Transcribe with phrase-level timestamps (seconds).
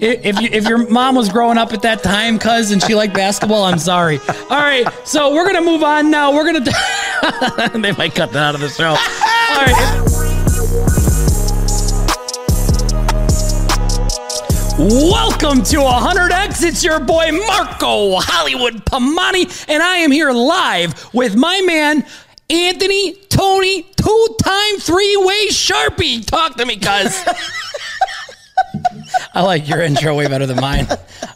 [0.00, 3.14] If you, if your mom was growing up at that time, cuz, and she liked
[3.14, 4.18] basketball, I'm sorry.
[4.18, 6.32] All right, so we're gonna move on now.
[6.32, 6.60] We're gonna.
[7.78, 8.90] they might cut that out of the show.
[8.90, 8.96] All
[9.66, 10.20] right.
[14.80, 16.62] Welcome to 100X.
[16.64, 22.06] It's your boy Marco Hollywood Pamani, and I am here live with my man
[22.48, 26.24] Anthony Tony, two-time three-way Sharpie.
[26.24, 27.24] Talk to me, cuz.
[29.32, 30.86] I like your intro way better than mine.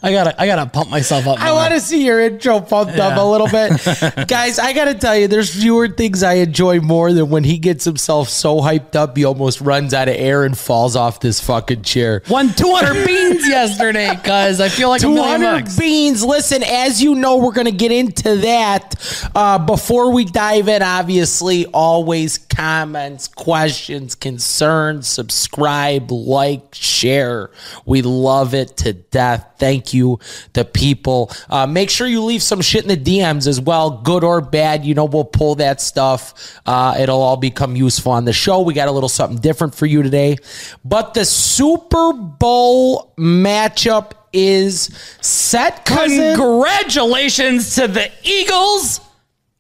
[0.02, 1.40] I gotta, I gotta pump myself up.
[1.40, 4.26] I want to see your intro pumped up a little bit.
[4.28, 7.58] Guys, I got to tell you, there's fewer things I enjoy more than when he
[7.58, 11.40] gets himself so hyped up he almost runs out of air and falls off this
[11.40, 12.22] fucking chair.
[12.28, 15.78] Won 200 beans yesterday, cuz I feel like a 200 bucks.
[15.78, 16.24] beans.
[16.24, 18.94] Listen, as you know, we're to get into that.
[19.34, 27.50] Uh, before we dive in, obviously, always comments, questions, concerns, subscribe, like, share.
[27.84, 29.46] We love it to death.
[29.58, 30.18] Thank you,
[30.52, 31.30] the people.
[31.48, 34.84] Uh, make sure you leave some shit in the DMs as well, good or bad.
[34.84, 36.60] You know, we'll pull that stuff.
[36.66, 38.60] Uh, it'll all become useful on the show.
[38.60, 40.36] We got a little something different for you today.
[40.84, 46.36] But the Super Bowl matchup is set, cousin.
[46.36, 49.00] Congratulations to the Eagles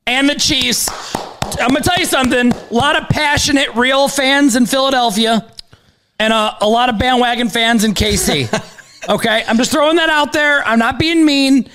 [0.06, 0.88] and the Chiefs.
[1.60, 2.52] I'm gonna tell you something.
[2.52, 5.46] A lot of passionate, real fans in Philadelphia,
[6.18, 9.08] and a, a lot of bandwagon fans in KC.
[9.08, 10.66] okay, I'm just throwing that out there.
[10.66, 11.68] I'm not being mean.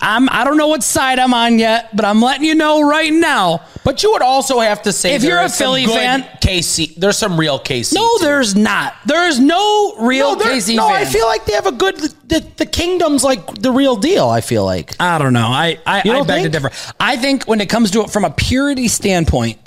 [0.00, 0.28] I'm.
[0.30, 3.62] I don't know what side I'm on yet, but I'm letting you know right now.
[3.84, 7.38] But you would also have to say If you're a Philly fan- KC, there's some
[7.38, 7.92] real KC.
[7.94, 8.24] No, too.
[8.24, 8.94] there's not.
[9.04, 10.88] There's no real no, KC no.
[10.88, 11.96] I feel like they have a good.
[11.98, 14.28] The, the kingdom's like the real deal.
[14.28, 14.94] I feel like.
[14.98, 15.46] I don't know.
[15.48, 16.52] I I, You I beg to think?
[16.70, 16.94] differ.
[16.98, 19.58] I think when it comes to it from a purity standpoint,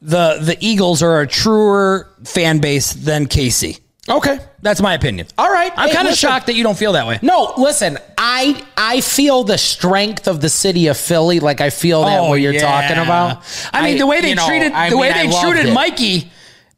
[0.00, 3.80] the the Eagles are a truer fan base than KC.
[4.08, 4.38] Okay.
[4.62, 5.26] That's my opinion.
[5.36, 5.72] All right.
[5.76, 7.18] I'm Hey, kind of shocked that you don't feel that way.
[7.22, 7.98] No, listen.
[8.16, 11.40] I I feel the strength of the city of Philly.
[11.40, 12.60] Like I feel that oh, what you're Oh, yeah.
[12.88, 13.44] talking about.
[13.72, 15.74] I mean, the way they you know, treated the way mean, I they treated it.
[15.74, 16.30] Mikey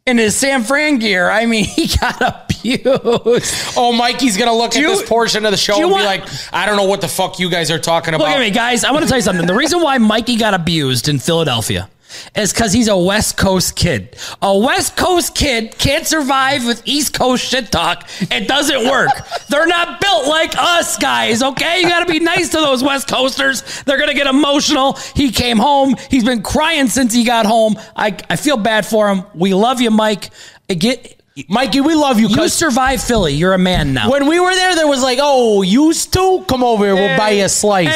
[0.06, 1.30] in his San Fran gear.
[1.30, 3.74] I mean, he got abused.
[3.76, 6.24] Oh, Mikey's gonna look at you- this portion of the show and want- be like,
[6.52, 8.84] "I don't know what the fuck you guys are talking about." Look at me, guys.
[8.84, 9.46] I want to tell you something.
[9.46, 11.88] The reason why Mikey got abused in Philadelphia
[12.34, 14.16] is because he's a West Coast kid.
[14.42, 18.08] A West Coast kid can't survive with East Coast shit talk.
[18.20, 19.10] It doesn't work.
[19.48, 21.80] They're not built like us, guys, okay?
[21.80, 23.82] You got to be nice to those West Coasters.
[23.82, 24.94] They're going to get emotional.
[25.14, 25.94] He came home.
[26.10, 27.76] He's been crying since he got home.
[27.96, 29.24] I, I feel bad for him.
[29.34, 30.30] We love you, Mike.
[30.68, 32.28] Get, Mikey, we love you.
[32.28, 33.34] you 'cause survived Philly.
[33.34, 34.10] You're a man now.
[34.10, 36.94] when we were there, there was like, "Oh, used to come over here.
[36.94, 37.88] We'll buy you a slice."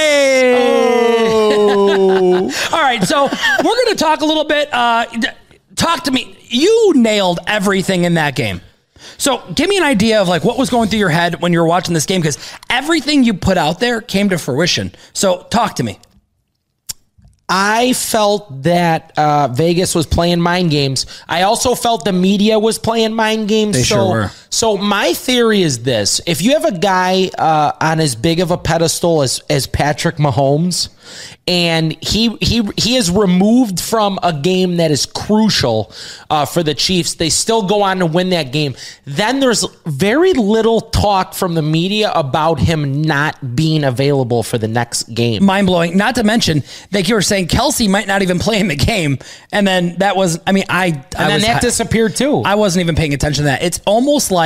[1.16, 2.52] Oh.
[2.72, 4.72] All right, so we're going to talk a little bit.
[4.72, 5.06] Uh,
[5.76, 6.36] talk to me.
[6.48, 8.60] You nailed everything in that game.
[9.18, 11.60] So give me an idea of like what was going through your head when you
[11.60, 12.38] were watching this game because
[12.70, 14.92] everything you put out there came to fruition.
[15.12, 15.98] So talk to me.
[17.48, 21.04] I felt that uh, Vegas was playing mind games.
[21.28, 23.76] I also felt the media was playing mind games.
[23.76, 24.30] They so, sure were.
[24.54, 28.52] So my theory is this: if you have a guy uh, on as big of
[28.52, 30.90] a pedestal as as Patrick Mahomes,
[31.46, 35.92] and he he he is removed from a game that is crucial
[36.30, 38.74] uh, for the Chiefs, they still go on to win that game.
[39.04, 44.68] Then there's very little talk from the media about him not being available for the
[44.68, 45.44] next game.
[45.44, 45.96] Mind blowing.
[45.96, 49.18] Not to mention, like you were saying, Kelce might not even play in the game,
[49.52, 50.40] and then that was.
[50.46, 50.86] I mean, I.
[50.86, 52.42] and then that disappeared too.
[52.44, 53.62] I wasn't even paying attention to that.
[53.62, 54.43] It's almost like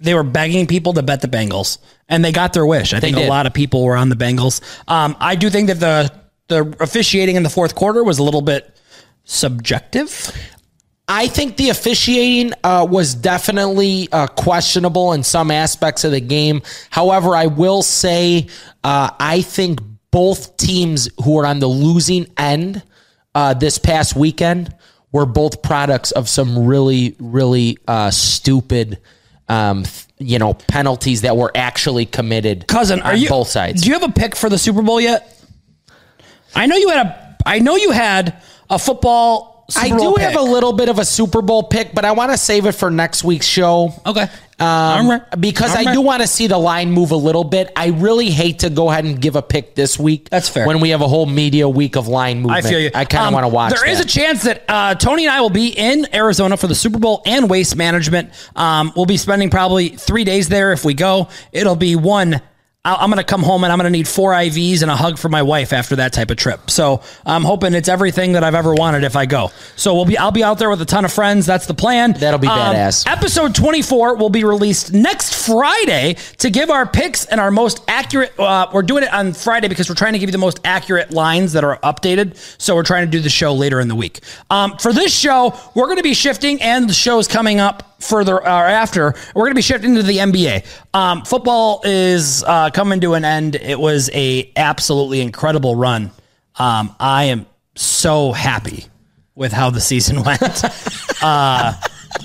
[0.00, 1.78] they were begging people to bet the Bengals,
[2.08, 2.92] and they got their wish.
[2.92, 4.60] I think a lot of people were on the Bengals.
[4.88, 6.12] Um, I do think that the
[6.48, 8.76] the officiating in the fourth quarter was a little bit
[9.24, 10.32] subjective.
[11.08, 16.62] I think the officiating uh, was definitely uh, questionable in some aspects of the game.
[16.90, 18.48] However, I will say
[18.82, 19.80] uh, I think
[20.10, 22.82] both teams who are on the losing end
[23.34, 24.74] uh, this past weekend
[25.12, 28.98] were both products of some really, really uh, stupid,
[29.48, 32.66] um, th- you know, penalties that were actually committed.
[32.66, 33.82] Cousin, are you both sides?
[33.82, 35.28] Do you have a pick for the Super Bowl yet?
[36.54, 37.36] I know you had a.
[37.44, 39.51] I know you had a football.
[39.70, 42.12] Super I Bowl do have a little bit of a Super Bowl pick, but I
[42.12, 43.92] want to save it for next week's show.
[44.04, 44.26] Okay.
[44.58, 45.26] Um, Armor.
[45.40, 47.72] because I do want to see the line move a little bit.
[47.74, 50.28] I really hate to go ahead and give a pick this week.
[50.30, 50.66] That's fair.
[50.68, 52.52] When we have a whole media week of line movement.
[52.52, 52.90] I movement, feel you.
[52.94, 53.72] I kind of Um, want to watch.
[53.74, 54.06] There is that.
[54.06, 57.22] a chance that uh, Tony and I will be in Arizona for the Super Bowl
[57.26, 58.30] and Waste Management.
[58.54, 61.28] Um, we'll be spending probably three days there if we go.
[61.50, 62.40] It'll be one I-
[62.84, 65.16] I'm going to come home and I'm going to need four IVs and a hug
[65.16, 66.68] from my wife after that type of trip.
[66.68, 69.52] So I'm hoping it's everything that I've ever wanted if I go.
[69.76, 71.46] So we'll be, I'll be out there with a ton of friends.
[71.46, 72.14] That's the plan.
[72.14, 73.06] That'll be Um, badass.
[73.08, 78.32] Episode 24 will be released next Friday to give our picks and our most accurate.
[78.36, 81.12] Uh, we're doing it on Friday because we're trying to give you the most accurate
[81.12, 82.34] lines that are updated.
[82.60, 84.18] So we're trying to do the show later in the week.
[84.50, 88.36] Um, for this show, we're going to be shifting, and the show's coming up further
[88.36, 89.14] or after.
[89.34, 90.66] We're going to be shifting to the NBA.
[90.94, 93.54] Um, football is uh, coming to an end.
[93.56, 96.10] It was a absolutely incredible run.
[96.56, 98.86] Um, I am so happy
[99.34, 100.42] with how the season went.
[101.22, 101.74] uh,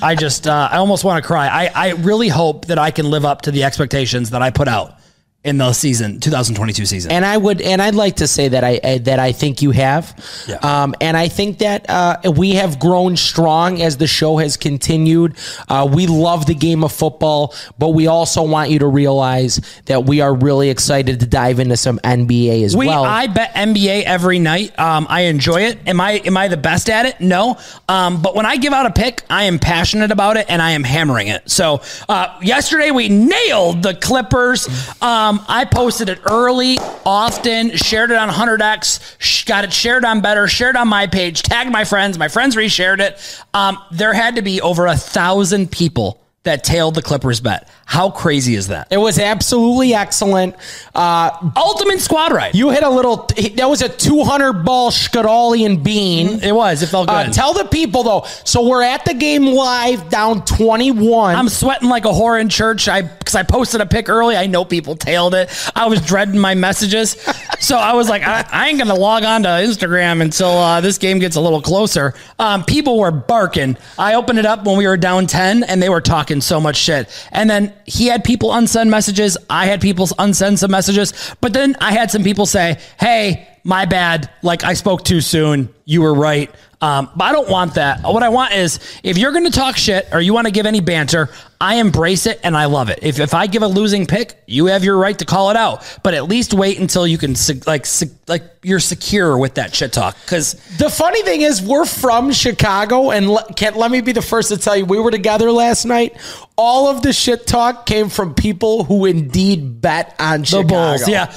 [0.02, 1.48] I just, uh, I almost want to cry.
[1.48, 4.68] I, I really hope that I can live up to the expectations that I put
[4.68, 4.98] out
[5.44, 7.10] in the season, 2022 season.
[7.12, 9.72] and I would, and I'd like to say that I uh, that I think you
[9.72, 10.14] have,
[10.46, 10.56] Yeah.
[10.62, 15.38] um, and I think that uh, we have grown strong as the show has continued.
[15.70, 20.04] Uh, we love the game of football, but we also want you to realize that
[20.06, 23.06] we are really excited to dive into some NBA as We, well.
[23.06, 24.78] I bet NBA every night.
[24.78, 25.80] Um, I enjoy it.
[25.88, 27.22] Am I am I the best at it?
[27.22, 27.58] No.
[27.88, 30.72] Um, but when I give out a pick, I am passionate about it and I
[30.72, 31.50] am hammering it.
[31.50, 34.68] So uh, yesterday we nailed the Clippers.
[35.02, 40.22] Um, I posted it early, often, shared it on 100x, sh- got it shared on
[40.22, 42.18] Better, shared on my page, tagged my friends.
[42.18, 43.44] My friends reshared it.
[43.54, 47.70] Um, there had to be over a thousand people that tailed the Clippers bet.
[47.86, 48.88] How crazy is that?
[48.92, 50.56] it was absolutely excellent.
[50.94, 52.54] Uh, Ultimate squad ride.
[52.56, 53.28] you hit a little.
[53.56, 56.44] That was a 200 ball Skadalian bean.
[56.44, 56.84] it was.
[56.84, 57.14] It felt good.
[57.28, 58.24] Uh, tell the people though.
[58.44, 61.36] So we're at the game live, down 21.
[61.36, 62.88] I'm sweating like a whore in church.
[62.88, 64.36] I because I posted a pic early.
[64.38, 65.50] I know people tailed it.
[65.76, 67.12] I was dreading my messages,
[67.60, 70.98] so I was like, I, I ain't gonna log on to Instagram until uh, this
[70.98, 72.14] game gets a little closer.
[72.40, 73.78] Um, people were barking.
[73.98, 76.78] I opened it up when we were down ten, and they were talking so much
[76.78, 77.10] shit.
[77.32, 79.38] And then he had people unsend messages.
[79.50, 83.84] I had people unsend some messages, but then I had some people say, "Hey." My
[83.84, 84.30] bad.
[84.42, 85.68] Like I spoke too soon.
[85.84, 86.50] You were right.
[86.80, 88.02] Um, but I don't want that.
[88.04, 90.66] What I want is if you're going to talk shit or you want to give
[90.66, 91.30] any banter,
[91.60, 93.00] I embrace it and I love it.
[93.02, 96.00] If, if I give a losing pick, you have your right to call it out.
[96.02, 97.36] But at least wait until you can
[97.66, 97.88] like
[98.28, 103.10] like you're secure with that shit talk because The funny thing is, we're from Chicago,
[103.12, 106.16] and le- let me be the first to tell you, we were together last night.
[106.58, 110.68] All of the shit talk came from people who indeed bet on the Chicago.
[110.68, 111.34] Bulls, yeah.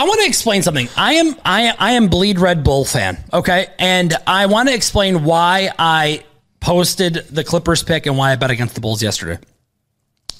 [0.00, 0.88] I want to explain something.
[0.96, 3.22] I am I I am bleed red bull fan.
[3.34, 6.24] Okay, and I want to explain why I
[6.58, 9.38] posted the Clippers pick and why I bet against the Bulls yesterday.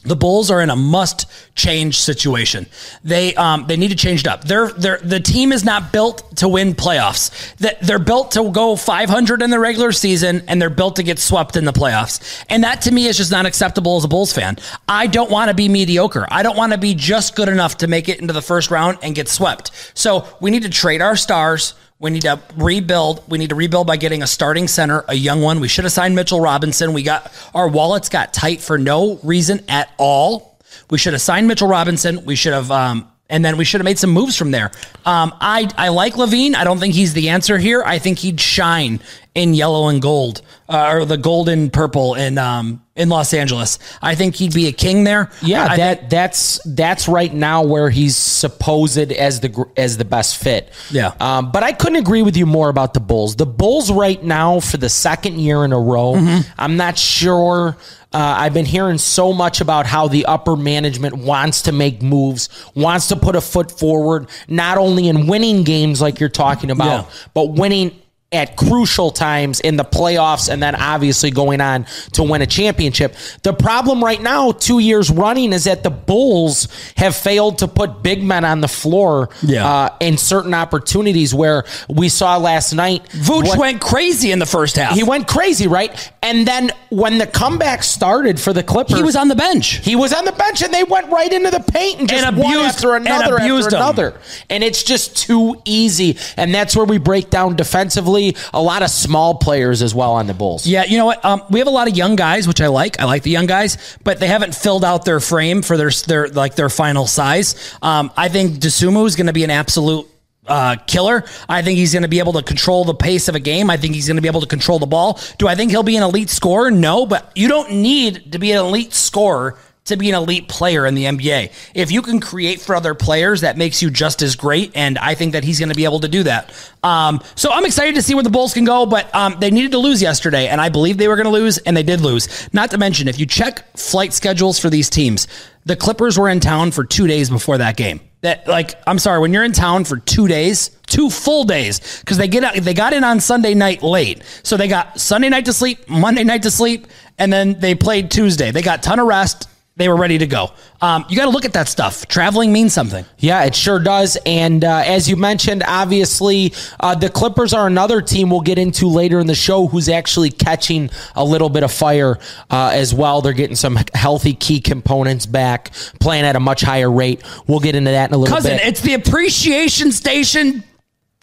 [0.02, 2.66] The Bulls are in a must change situation.
[3.04, 4.44] They um, they need to change it up.
[4.44, 7.54] They're, they're, the team is not built to win playoffs.
[7.56, 11.18] That they're built to go 500 in the regular season, and they're built to get
[11.18, 12.44] swept in the playoffs.
[12.48, 14.56] And that to me is just not acceptable as a Bulls fan.
[14.88, 16.26] I don't want to be mediocre.
[16.30, 18.98] I don't want to be just good enough to make it into the first round
[19.02, 19.70] and get swept.
[19.94, 21.74] So we need to trade our stars.
[22.00, 23.22] We need to rebuild.
[23.28, 25.60] We need to rebuild by getting a starting center, a young one.
[25.60, 26.94] We should have signed Mitchell Robinson.
[26.94, 30.58] We got our wallets got tight for no reason at all.
[30.88, 32.24] We should have signed Mitchell Robinson.
[32.24, 34.70] We should have, um, and then we should have made some moves from there.
[35.04, 36.54] Um, I I like LaVine.
[36.54, 37.82] I don't think he's the answer here.
[37.84, 39.00] I think he'd shine
[39.34, 43.78] in yellow and gold, uh, or the gold and purple in um, in Los Angeles.
[44.02, 45.30] I think he'd be a king there.
[45.40, 50.04] Yeah, I that think- that's that's right now where he's supposed as the as the
[50.04, 50.72] best fit.
[50.90, 51.12] Yeah.
[51.20, 53.36] Um, but I couldn't agree with you more about the Bulls.
[53.36, 56.14] The Bulls right now for the second year in a row.
[56.14, 56.50] Mm-hmm.
[56.58, 57.76] I'm not sure.
[58.12, 62.48] Uh, I've been hearing so much about how the upper management wants to make moves,
[62.74, 67.04] wants to put a foot forward, not only in winning games like you're talking about,
[67.04, 67.10] Yeah.
[67.34, 67.92] but winning
[68.32, 73.16] at crucial times in the playoffs and then obviously going on to win a championship.
[73.42, 78.04] The problem right now, two years running, is that the Bulls have failed to put
[78.04, 79.66] big men on the floor Yeah.
[79.68, 83.02] uh, in certain opportunities where we saw last night.
[83.10, 84.92] Vooch what- went crazy in the first half.
[84.94, 85.90] he went crazy, right?
[86.22, 89.80] And then when the comeback started for the Clippers, He was on the bench.
[89.82, 92.36] he was on the bench and they went right into the paint and just And
[92.36, 94.14] one abused- after and another abused after another.
[94.48, 96.16] And it's just too easy.
[96.36, 98.19] And that's where we break down defensively.
[98.52, 100.66] A lot of small players as well on the Bulls.
[100.66, 101.24] Yeah, you know what?
[101.24, 103.00] Um, we have a lot of young guys, which I like.
[103.00, 106.28] I like the young guys, but they haven't filled out their frame for their their
[106.28, 107.74] like their final size.
[107.82, 110.06] Um, I think Dosunmu is going to be an absolute
[110.46, 111.24] uh, killer.
[111.48, 113.70] I think he's going to be able to control the pace of a game.
[113.70, 115.20] I think he's going to be able to control the ball.
[115.38, 116.70] Do I think he'll be an elite scorer?
[116.70, 120.86] No, but you don't need to be an elite scorer to be an elite player
[120.86, 121.52] in the NBA.
[121.74, 124.72] If you can create for other players, that makes you just as great.
[124.74, 126.52] And I think that he's going to be able to do that.
[126.82, 129.72] Um, so I'm excited to see where the Bulls can go, but um, they needed
[129.72, 132.48] to lose yesterday, and I believe they were going to lose, and they did lose.
[132.52, 135.26] Not to mention, if you check flight schedules for these teams,
[135.64, 138.00] the Clippers were in town for two days before that game.
[138.22, 142.18] That like, I'm sorry, when you're in town for two days, two full days, because
[142.18, 145.46] they get out, they got in on Sunday night late, so they got Sunday night
[145.46, 146.86] to sleep, Monday night to sleep,
[147.18, 148.50] and then they played Tuesday.
[148.50, 149.48] They got ton of rest
[149.80, 150.50] they were ready to go.
[150.80, 152.06] Um, you got to look at that stuff.
[152.06, 153.04] Traveling means something.
[153.18, 154.16] Yeah, it sure does.
[154.24, 158.86] And uh, as you mentioned, obviously, uh, the Clippers are another team we'll get into
[158.86, 162.18] later in the show who's actually catching a little bit of fire
[162.50, 163.20] uh, as well.
[163.20, 167.22] They're getting some healthy key components back, playing at a much higher rate.
[167.46, 168.66] We'll get into that in a little Cousin, bit.
[168.66, 170.64] it's the appreciation station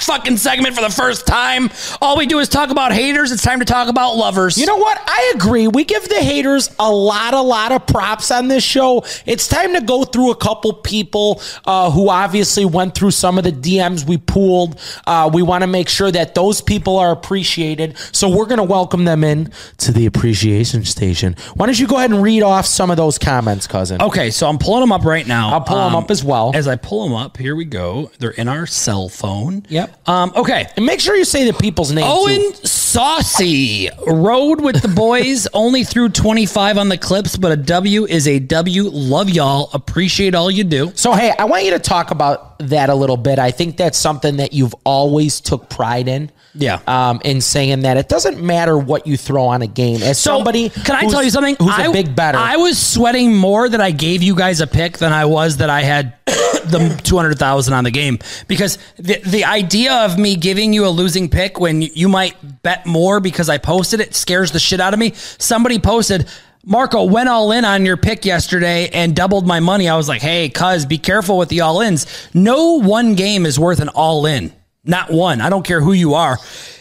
[0.01, 1.69] fucking segment for the first time.
[2.01, 3.31] All we do is talk about haters.
[3.31, 4.57] It's time to talk about lovers.
[4.57, 4.97] You know what?
[5.05, 5.67] I agree.
[5.67, 9.03] We give the haters a lot, a lot of props on this show.
[9.25, 13.43] It's time to go through a couple people uh, who obviously went through some of
[13.43, 14.79] the DMs we pooled.
[15.07, 17.97] Uh, we want to make sure that those people are appreciated.
[18.13, 21.35] So we're going to welcome them in to the appreciation station.
[21.55, 24.01] Why don't you go ahead and read off some of those comments, cousin?
[24.01, 25.49] Okay, so I'm pulling them up right now.
[25.53, 26.51] I'll pull them Um, up as well.
[26.53, 28.11] As I pull them up, here we go.
[28.19, 29.65] They're in our cell phone.
[29.69, 29.86] Yep.
[30.05, 30.67] Um, okay.
[30.75, 32.07] and make sure you say the people's names.
[32.07, 38.05] Owen Saucy rode with the boys, only threw 25 on the clips, but a W
[38.05, 38.83] is a W.
[38.83, 39.69] Love y'all.
[39.73, 40.91] Appreciate all you do.
[40.95, 43.39] So hey, I want you to talk about that a little bit.
[43.39, 46.31] I think that's something that you've always took pride in.
[46.57, 46.79] Yeah.
[46.87, 50.01] Um, in saying that it doesn't matter what you throw on a game.
[50.01, 51.55] As So, somebody, can I tell you something?
[51.59, 52.37] Who's I, a big better?
[52.37, 55.69] I was sweating more that I gave you guys a pick than I was that
[55.69, 60.35] I had the two hundred thousand on the game because the the idea of me
[60.35, 64.51] giving you a losing pick when you might bet more because I posted it scares
[64.51, 65.13] the shit out of me.
[65.15, 66.27] Somebody posted.
[66.65, 69.87] Marco went all in on your pick yesterday and doubled my money.
[69.87, 72.05] I was like, hey, cuz, be careful with the all ins.
[72.33, 74.51] No one game is worth an all in.
[74.87, 75.41] Not one.
[75.41, 76.37] I don't care who you are.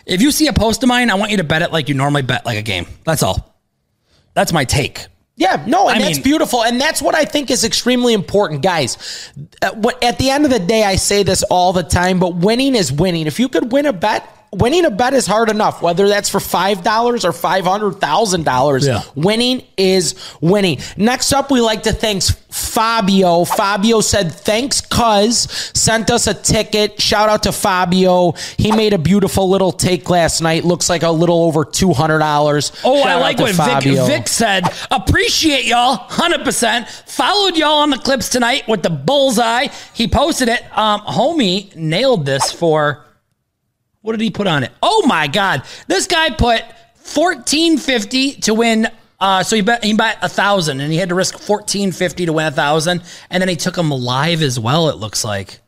[0.06, 1.94] If you see a post of mine, I want you to bet it like you
[1.94, 2.86] normally bet like a game.
[3.04, 3.54] That's all.
[4.34, 5.06] That's my take.
[5.38, 8.62] Yeah, no, and I that's mean- beautiful, and that's what I think is extremely important,
[8.62, 9.30] guys.
[9.60, 12.74] Uh, At the end of the day, I say this all the time, but winning
[12.74, 13.26] is winning.
[13.26, 15.82] If you could win a bet, winning a bet is hard enough.
[15.82, 19.02] Whether that's for five dollars or five hundred thousand dollars, Yeah.
[19.14, 20.78] winning is winning.
[20.96, 23.44] Next up, we like to thank Fabio.
[23.44, 28.34] Fabio said, "Thanks, cuz sent us a ticket." Shout out to Fabio.
[28.56, 30.64] He made a beautiful little take last night.
[30.64, 32.72] Looks like a little over two hundred dollars.
[32.84, 34.64] Oh, I like what Vic, Vic said.
[34.90, 36.88] Appreciate y'all, hundred percent.
[36.88, 39.68] Followed y'all on the clips tonight with the bullseye.
[39.92, 40.62] He posted it.
[40.76, 43.05] Um, homie nailed this for.
[44.06, 44.70] What did he put on it?
[44.80, 46.62] Oh my god, this guy put
[46.94, 48.86] fourteen fifty to win.
[49.18, 52.24] Uh, so he bet he bet a thousand, and he had to risk fourteen fifty
[52.24, 54.90] to win a thousand, and then he took him live as well.
[54.90, 55.58] It looks like.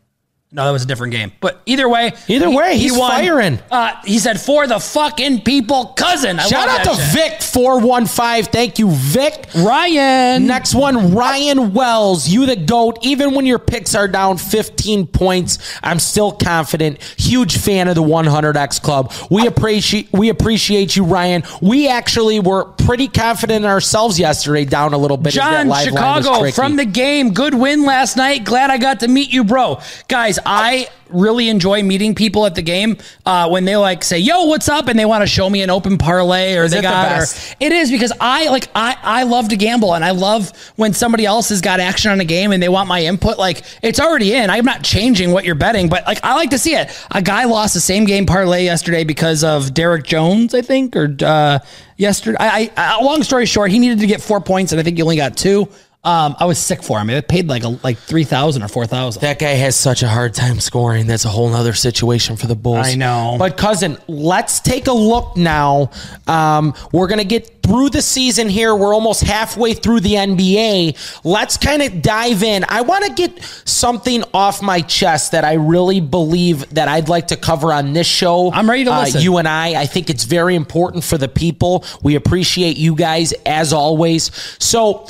[0.50, 1.33] No, that was a different game.
[1.40, 3.59] But either way, Either way, he's firing.
[3.71, 6.38] Uh, he said for the fucking people, cousin.
[6.38, 7.12] I Shout out to shit.
[7.33, 8.47] Vic four one five.
[8.47, 9.47] Thank you, Vic.
[9.55, 10.47] Ryan.
[10.47, 12.28] Next one, Ryan Wells.
[12.28, 12.99] You the goat.
[13.02, 17.02] Even when your picks are down 15 points, I'm still confident.
[17.19, 19.12] Huge fan of the 100x Club.
[19.31, 21.43] We appreciate we appreciate you, Ryan.
[21.61, 25.35] We actually were pretty confident in ourselves yesterday, down a little bit.
[25.35, 27.35] John, Chicago from the game.
[27.35, 28.45] Good win last night.
[28.45, 29.81] Glad I got to meet you, bro.
[30.09, 34.45] Guys, I really enjoy meeting people at the game uh, when they like say, "Yo,
[34.45, 36.88] what's up?" and they want to show me an open parlay or they it the
[36.88, 37.23] got.
[37.23, 37.26] Or,
[37.61, 41.25] it is because I like I I love to gamble and I love when somebody
[41.25, 43.38] else has got action on a game and they want my input.
[43.38, 44.50] Like it's already in.
[44.50, 46.90] I'm not changing what you're betting, but like I like to see it.
[47.11, 51.14] A guy lost the same game parlay yesterday because of Derrick Jones, I think, or
[51.21, 51.59] uh,
[51.97, 52.38] yesterday.
[52.40, 55.02] I, I long story short, he needed to get four points and I think he
[55.02, 55.68] only got two.
[56.05, 57.11] Um, I was sick for him.
[57.11, 59.21] It paid like a, like three thousand or four thousand.
[59.21, 61.09] That guy has such a hard time scoring.
[61.09, 62.87] That's a whole nother situation for the Bulls.
[62.87, 63.35] I know.
[63.38, 65.90] But cousin, let's take a look now.
[66.28, 68.76] Um, we're gonna get through the season here.
[68.76, 71.21] We're almost halfway through the NBA.
[71.25, 72.64] Let's kind of dive in.
[72.69, 77.26] I want to get something off my chest that I really believe that I'd like
[77.26, 78.52] to cover on this show.
[78.52, 79.21] I'm ready to Uh, listen.
[79.21, 79.81] you and I.
[79.83, 81.85] I think it's very important for the people.
[82.02, 84.31] We appreciate you guys as always.
[84.61, 85.09] So.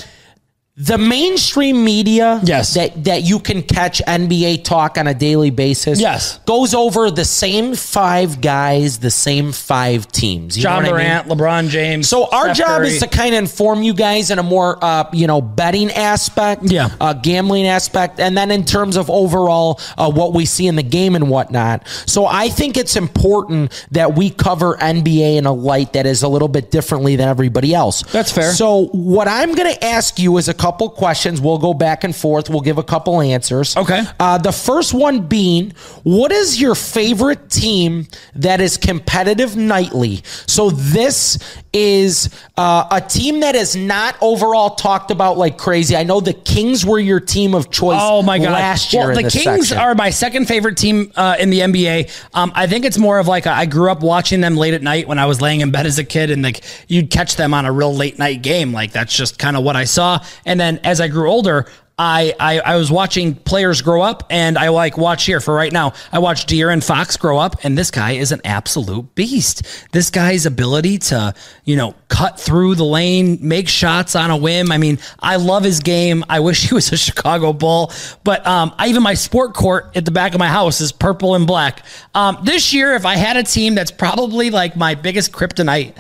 [0.81, 2.75] The mainstream media Yes.
[2.75, 6.39] that, that you can catch NBA talk on a daily basis Yes.
[6.47, 10.57] goes over the same five guys, the same five teams.
[10.57, 11.25] You John what I mean?
[11.27, 11.29] Durant,
[11.67, 12.09] LeBron James.
[12.09, 12.89] So our Steph job Curry.
[12.91, 16.63] is to kind of inform you guys in a more, uh, you know, betting aspect,
[16.71, 16.91] Yeah.
[17.01, 20.85] uh, gambling aspect, and then in terms of overall uh, what we see in the
[20.85, 21.83] game and whatnot.
[22.07, 26.29] So I think it's important that we cover NBA in a light that is a
[26.29, 28.03] little bit differently than everybody else.
[28.13, 28.53] That's fair.
[28.53, 31.41] So what I'm going to ask you is a couple couple questions.
[31.41, 32.51] We'll go back and forth.
[32.51, 33.75] We'll give a couple answers.
[33.75, 34.03] Okay.
[34.21, 35.73] Uh, the first one being,
[36.03, 40.21] what is your favorite team that is competitive nightly?
[40.47, 41.39] So this
[41.73, 45.97] is uh, a team that is not overall talked about like crazy.
[45.97, 47.99] I know the Kings were your team of choice.
[48.01, 48.53] Oh my god!
[48.53, 49.79] Last year, well, the Kings section.
[49.79, 52.27] are my second favorite team uh, in the NBA.
[52.35, 54.83] Um, I think it's more of like a, I grew up watching them late at
[54.83, 57.55] night when I was laying in bed as a kid, and like you'd catch them
[57.55, 58.73] on a real late night game.
[58.73, 60.25] Like that's just kind of what I saw.
[60.45, 61.67] And then as I grew older.
[62.01, 65.73] I, I, I was watching players grow up and I like watch here for right
[65.73, 65.95] now.
[66.13, 69.67] I watch and Fox grow up and this guy is an absolute beast.
[69.91, 71.35] This guy's ability to,
[71.65, 74.71] you know, cut through the lane, make shots on a whim.
[74.71, 76.25] I mean, I love his game.
[76.29, 80.05] I wish he was a Chicago Bull, but um, I, even my sport court at
[80.05, 81.85] the back of my house is purple and black.
[82.15, 85.97] Um, this year, if I had a team that's probably like my biggest kryptonite,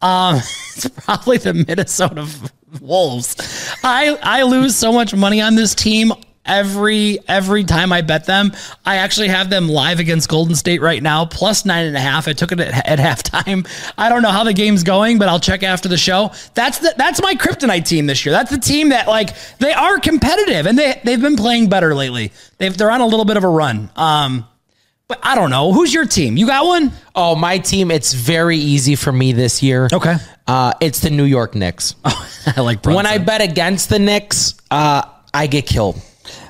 [0.00, 0.36] um,
[0.76, 2.28] it's probably the Minnesota
[2.80, 3.36] Wolves.
[3.82, 6.12] I I lose so much money on this team
[6.50, 8.52] every every time I bet them.
[8.84, 12.28] I actually have them live against Golden State right now, plus nine and a half.
[12.28, 13.66] I took it at, at halftime.
[13.96, 16.32] I don't know how the game's going, but I'll check after the show.
[16.54, 18.32] That's the that's my kryptonite team this year.
[18.32, 22.32] That's the team that like they are competitive and they they've been playing better lately.
[22.58, 23.90] They've they're on a little bit of a run.
[23.96, 24.46] Um,
[25.10, 25.72] but I don't know.
[25.72, 26.36] Who's your team?
[26.36, 26.92] You got one?
[27.16, 27.90] Oh, my team.
[27.90, 29.88] It's very easy for me this year.
[29.92, 30.14] Okay.
[30.46, 31.96] Uh, it's the New York Knicks.
[32.04, 35.02] I like when I bet against the Knicks, uh,
[35.34, 36.00] I get killed.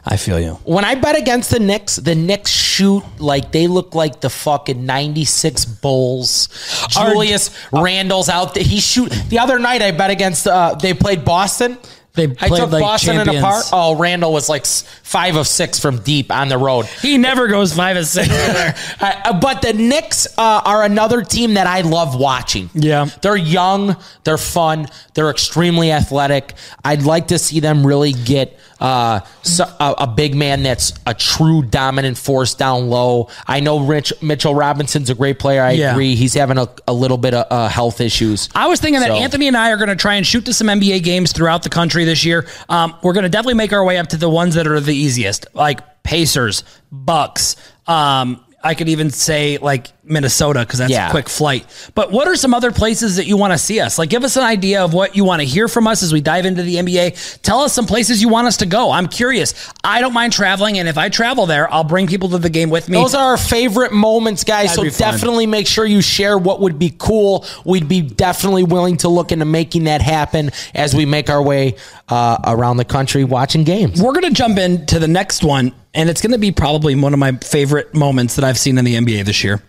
[0.04, 0.54] I feel you.
[0.64, 4.84] When I bet against the Knicks, the Knicks shoot like they look like the fucking
[4.84, 6.48] 96 Bulls.
[6.90, 8.62] Julius Randle's out there.
[8.62, 9.10] He shoot.
[9.28, 11.78] The other night I bet against, uh, they played Boston.
[12.14, 13.44] They I played took like Boston in a champions.
[13.44, 13.64] part.
[13.72, 16.86] Oh, Randle was like five of six from deep on the road.
[16.86, 18.28] He never goes five of six.
[19.00, 22.68] Uh, but the Knicks uh, are another team that I love watching.
[22.74, 23.06] Yeah.
[23.22, 26.52] They're young, they're fun, they're extremely athletic.
[26.84, 31.14] I'd like to see them really get uh, so, a, a big man that's a
[31.14, 33.28] true dominant force down low.
[33.46, 35.62] I know Rich Mitchell Robinson's a great player.
[35.62, 35.92] I Yeah.
[35.92, 36.14] agree.
[36.14, 38.48] He's having a, a little bit of uh, health issues.
[38.54, 40.66] I was thinking that Anthony and I are going to try and shoot to some
[40.68, 42.46] NBA games throughout the country this year.
[42.68, 44.94] Um, we're going to definitely make our way up to the ones that are the
[44.94, 47.56] easiest, like Pacers, Bucks.
[47.86, 51.08] Um, I could even say like Minnesota because that's Yeah.
[51.08, 51.64] a quick flight.
[51.94, 53.98] But what are some other places that you want to see us?
[53.98, 56.20] Like, give us an idea of what you want to hear from us as we
[56.20, 57.14] dive into the NBA.
[57.42, 58.90] Tell us some places you want us to go.
[58.90, 59.54] I'm curious.
[59.84, 62.70] I don't mind traveling, and if I travel there, I'll bring people to the game
[62.70, 62.96] with me.
[62.98, 64.74] Those are our favorite moments, guys.
[64.76, 67.44] That'd so definitely make sure you share what would be cool.
[67.64, 71.76] We'd be definitely willing to look into making that happen as we make our way
[72.08, 74.00] uh, around the country watching games.
[74.02, 77.12] We're going to jump into the next one, and it's going to be probably one
[77.12, 79.62] of my favorite moments that I've seen in the NBA this year.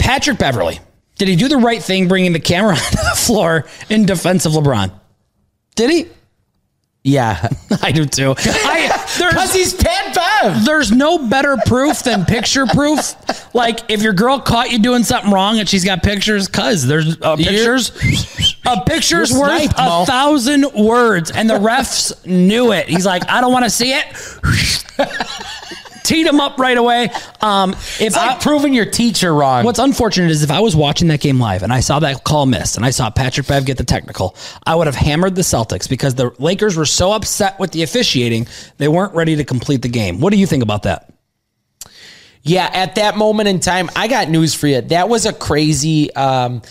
[0.00, 0.80] Patrick Beverley.
[1.16, 4.52] Did he do the right thing bringing the camera onto the floor in defense of
[4.52, 4.90] LeBron?
[5.76, 6.06] Did he?
[7.02, 7.48] Yeah,
[7.82, 8.34] I do too.
[8.34, 10.64] Because he's Pat Bev.
[10.66, 13.14] there's no better proof than picture proof.
[13.54, 17.16] Like if your girl caught you doing something wrong and she's got pictures, cuz there's
[17.22, 17.90] uh, pictures.
[18.66, 20.04] A picture's You're worth sniped, a Mo.
[20.04, 22.86] thousand words, and the refs knew it.
[22.88, 24.04] He's like, I don't want to see it.
[26.10, 27.08] Teed him up right away.
[27.40, 29.64] Um, if It's like I, proving your teacher wrong.
[29.64, 32.46] What's unfortunate is if I was watching that game live and I saw that call
[32.46, 34.34] miss and I saw Patrick Bev get the technical,
[34.66, 38.48] I would have hammered the Celtics because the Lakers were so upset with the officiating,
[38.78, 40.18] they weren't ready to complete the game.
[40.18, 41.12] What do you think about that?
[42.42, 44.80] Yeah, at that moment in time, I got news for you.
[44.80, 46.62] That was a crazy um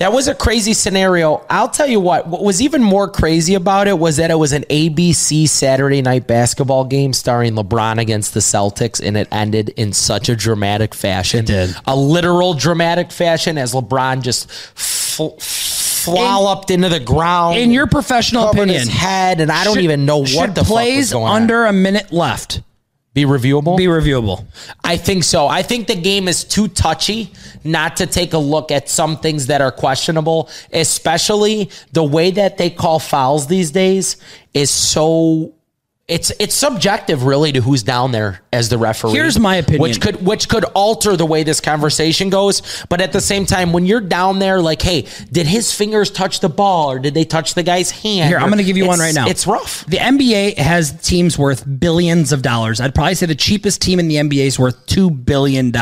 [0.00, 1.44] that was a crazy scenario.
[1.48, 4.52] I'll tell you what, what was even more crazy about it was that it was
[4.52, 9.92] an ABC Saturday night basketball game starring LeBron against the Celtics and it ended in
[9.92, 11.44] such a dramatic fashion.
[11.44, 11.74] did.
[11.86, 17.58] A literal dramatic fashion as LeBron just fl- flopped into the ground.
[17.58, 21.10] In your professional opinion, his head and I don't should- even know what the plays
[21.10, 21.74] fuck was going under on.
[21.74, 22.62] a minute left
[23.12, 23.76] Be reviewable?
[23.76, 24.46] be reviewable.
[24.84, 25.48] I think so.
[25.48, 27.32] I think the game is too touchy
[27.64, 32.56] not to take a look at some things that are questionable, especially the way that
[32.56, 34.16] they call fouls these days
[34.54, 35.52] is so
[36.10, 39.12] it's it's subjective really to who's down there as the referee.
[39.12, 39.82] Here's my opinion.
[39.82, 43.72] Which could which could alter the way this conversation goes, but at the same time
[43.72, 47.24] when you're down there like, hey, did his fingers touch the ball or did they
[47.24, 48.28] touch the guy's hand?
[48.28, 49.28] Here, I'm going to give you one right now.
[49.28, 49.86] It's rough.
[49.86, 52.80] The NBA has teams worth billions of dollars.
[52.80, 55.72] I'd probably say the cheapest team in the NBA is worth $2 billion.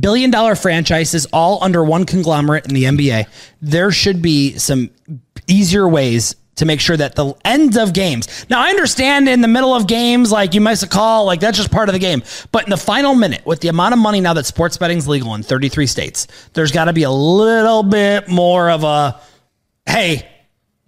[0.00, 3.26] Billion dollar franchises all under one conglomerate in the NBA.
[3.60, 4.90] There should be some
[5.48, 8.46] easier ways to make sure that the end of games.
[8.48, 11.56] Now, I understand in the middle of games, like you miss a call, like that's
[11.56, 12.22] just part of the game.
[12.52, 15.34] But in the final minute, with the amount of money now that sports betting's legal
[15.34, 19.20] in 33 states, there's got to be a little bit more of a,
[19.86, 20.28] hey,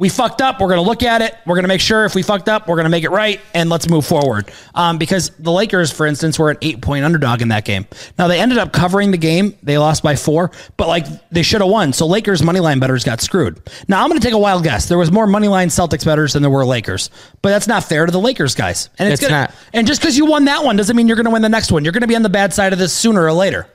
[0.01, 0.61] we fucked up.
[0.61, 1.37] We're going to look at it.
[1.45, 3.39] We're going to make sure if we fucked up, we're going to make it right,
[3.53, 4.51] and let's move forward.
[4.75, 7.87] Um, because the Lakers, for instance, were an eight point underdog in that game.
[8.19, 9.59] Now they ended up covering the game.
[9.63, 11.93] They lost by four, but like they should have won.
[11.93, 13.61] So Lakers money line betters got screwed.
[13.89, 14.89] Now I'm going to take a wild guess.
[14.89, 17.11] There was more money line Celtics betters than there were Lakers,
[17.43, 18.89] but that's not fair to the Lakers guys.
[18.99, 19.55] And it's, It's gonna, not.
[19.75, 21.71] And just because you won that one doesn't mean you're going to win the next
[21.71, 21.85] one.
[21.85, 23.69] You're going to be on the bad side of this sooner or later.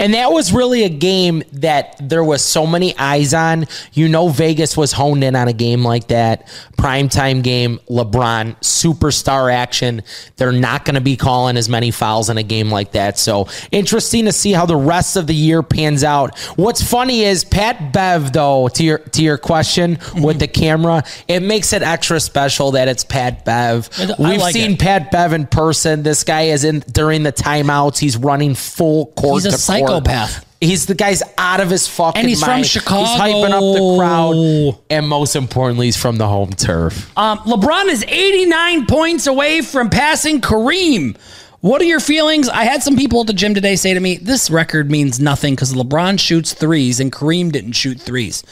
[0.00, 3.66] And that was really a game that there was so many eyes on.
[3.92, 6.48] You know, Vegas was honed in on a game like that.
[6.78, 10.02] Primetime game, LeBron, superstar action.
[10.36, 13.18] They're not going to be calling as many fouls in a game like that.
[13.18, 16.38] So interesting to see how the rest of the year pans out.
[16.56, 20.22] What's funny is Pat Bev, though, to your to your question mm-hmm.
[20.22, 23.90] with the camera, it makes it extra special that it's Pat Bev.
[24.18, 24.80] We've like seen it.
[24.80, 26.02] Pat Bev in person.
[26.02, 27.98] This guy is in during the timeouts.
[27.98, 29.42] He's running full court.
[29.42, 29.89] He's a to court.
[29.90, 30.46] Psychopath.
[30.60, 32.62] He's the guy's out of his fucking And he's from.
[32.62, 33.04] Chicago.
[33.04, 37.16] He's hyping up the crowd, and most importantly, he's from the home turf.
[37.16, 41.16] Um, LeBron is 89 points away from passing Kareem.
[41.60, 42.48] What are your feelings?
[42.48, 45.54] I had some people at the gym today say to me, this record means nothing
[45.54, 48.42] because LeBron shoots threes and Kareem didn't shoot threes.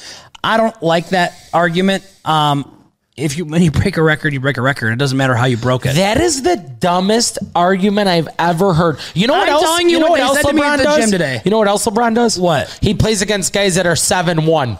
[0.44, 2.10] I don't like that argument.
[2.24, 2.77] Um,
[3.18, 4.92] if you when you break a record, you break a record.
[4.92, 5.94] It doesn't matter how you broke it.
[5.96, 8.98] That is the dumbest argument I've ever heard.
[9.14, 9.62] You know what I'm else?
[9.64, 11.42] telling you know what what else said to me LeBron at the does gym today.
[11.44, 12.38] You know what else LeBron does?
[12.38, 12.78] What?
[12.80, 14.78] He plays against guys that are seven one.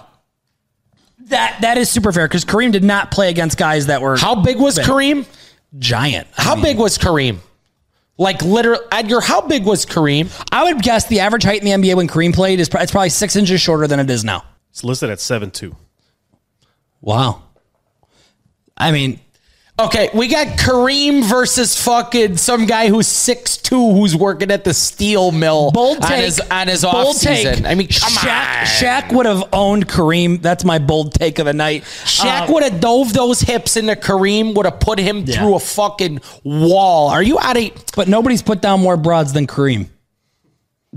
[1.27, 4.35] that that is super fair because Kareem did not play against guys that were How
[4.35, 4.87] big was Big.
[4.87, 5.27] Kareem?
[5.79, 6.27] giant.
[6.39, 7.39] I How mean, big was Kareem?
[8.17, 9.21] Like literally, Edgar.
[9.21, 10.29] How big was Kareem?
[10.51, 13.11] I would guess the average height in the NBA when Kareem played is it's probably
[13.11, 14.45] six inches shorter than it is now.
[14.71, 15.77] It's listed at seven two.
[17.01, 17.43] Wow.
[18.79, 19.21] I mean,
[19.81, 24.75] Okay, we got Kareem versus fucking some guy who's six two, who's working at the
[24.75, 27.65] steel mill bold on take his on his off season.
[27.65, 28.67] I mean, come Shaq, on.
[28.67, 30.43] Shaq would have owned Kareem.
[30.43, 31.85] That's my bold take of the night.
[31.85, 35.39] Shaq Um, would have dove those hips into Kareem, would have put him Yeah.
[35.39, 37.11] through a fucking wall.
[37.11, 39.87] Are you out of but nobody's put down more broads than Kareem.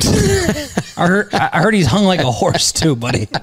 [0.03, 3.27] I heard, I heard he's hung like a horse too, buddy.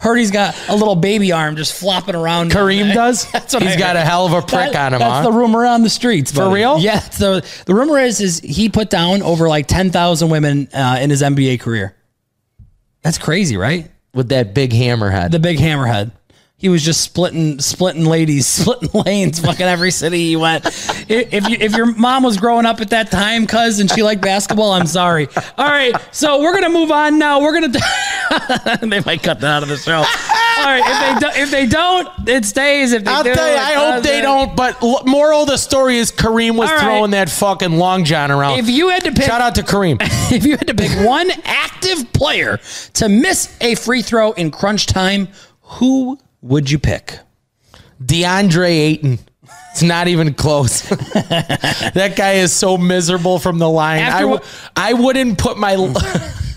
[0.00, 2.50] Heard he's got a little baby arm just flopping around.
[2.50, 3.30] Kareem does?
[3.32, 4.02] That's what He's I got heard.
[4.02, 5.30] a hell of a prick That- on him, That's huh?
[5.30, 6.30] the rumor on the streets.
[6.30, 6.78] For real?
[6.78, 7.00] Yeah.
[7.00, 11.10] So the rumor is is he put down over like ten thousand women uh, in
[11.10, 11.94] his NBA career.
[13.02, 13.90] That's crazy, right?
[14.14, 15.30] With that big hammerhead.
[15.30, 16.12] the big hammerhead.
[16.60, 20.66] He was just splitting, splitting ladies, splitting lanes, fucking every city he went.
[20.66, 24.02] If if, you, if your mom was growing up at that time, cuz, and she
[24.02, 25.28] liked basketball, I'm sorry.
[25.56, 27.40] All right, so we're gonna move on now.
[27.40, 27.68] We're gonna.
[28.82, 29.98] they might cut that out of the show.
[29.98, 32.92] All right, if they do, if they don't, it stays.
[32.92, 34.24] If they I'll do, tell you, I hope they doesn't.
[34.48, 34.56] don't.
[34.56, 36.80] But l- moral of the story is Kareem was right.
[36.80, 38.58] throwing that fucking long john around.
[38.58, 39.98] If you had to pick, Shout out to Kareem.
[40.32, 42.58] if you had to pick one active player
[42.94, 45.28] to miss a free throw in crunch time,
[45.62, 47.18] who would you pick?
[48.02, 49.18] DeAndre Ayton.
[49.72, 50.82] It's not even close.
[50.88, 54.00] that guy is so miserable from the line.
[54.00, 54.40] After I w-
[54.76, 55.74] I wouldn't put my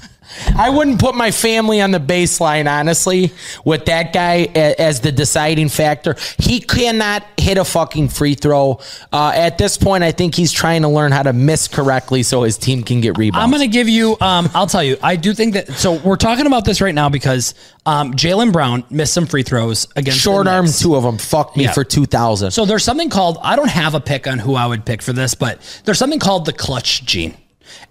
[0.56, 3.32] I wouldn't put my family on the baseline, honestly,
[3.66, 6.16] with that guy as the deciding factor.
[6.38, 8.80] He cannot hit a fucking free throw.
[9.12, 12.44] Uh, at this point, I think he's trying to learn how to miss correctly so
[12.44, 13.44] his team can get rebounds.
[13.44, 14.18] I'm going to give you.
[14.22, 14.98] Um, I'll tell you.
[15.02, 15.72] I do think that.
[15.74, 17.54] So we're talking about this right now because
[17.86, 21.18] um, Jaylen Brown missed some free throws against Short the arm, two of them.
[21.18, 21.72] Fuck me Yeah.
[21.74, 22.52] for 2,000.
[22.52, 23.38] So there's something called.
[23.42, 26.20] I don't have a pick on who I would pick for this, but there's something
[26.20, 27.36] called the clutch gene.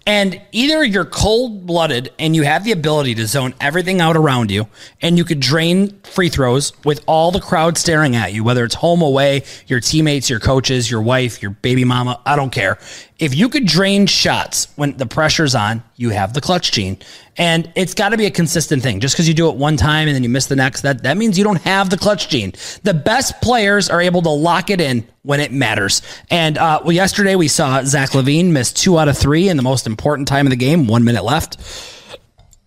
[0.05, 4.51] And either you're cold blooded and you have the ability to zone everything out around
[4.51, 4.67] you,
[5.01, 8.75] and you could drain free throws with all the crowd staring at you, whether it's
[8.75, 12.79] home, away, your teammates, your coaches, your wife, your baby mama, I don't care.
[13.21, 16.97] If you could drain shots when the pressure's on, you have the clutch gene.
[17.37, 18.99] And it's got to be a consistent thing.
[18.99, 21.17] Just because you do it one time and then you miss the next, that, that
[21.17, 22.53] means you don't have the clutch gene.
[22.81, 26.01] The best players are able to lock it in when it matters.
[26.31, 29.63] And uh, well, yesterday we saw Zach LaVine miss two out of three in the
[29.63, 31.57] most important time of the game, one minute left.